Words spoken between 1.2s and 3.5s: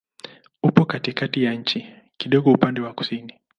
ya nchi, kidogo upande wa kusini.